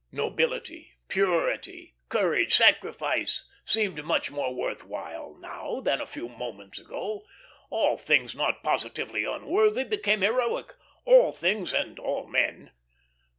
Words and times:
Nobility, 0.11 0.95
purity, 1.09 1.93
courage, 2.09 2.55
sacrifice 2.55 3.43
seemed 3.65 4.03
much 4.03 4.31
more 4.31 4.51
worth 4.55 4.83
while 4.83 5.35
now 5.35 5.79
than 5.79 6.01
a 6.01 6.07
few 6.07 6.27
moments 6.27 6.79
ago. 6.79 7.21
All 7.69 7.97
things 7.97 8.33
not 8.33 8.63
positively 8.63 9.25
unworthy 9.25 9.83
became 9.83 10.21
heroic, 10.21 10.73
all 11.05 11.31
things 11.31 11.71
and 11.71 11.99
all 11.99 12.25
men. 12.25 12.71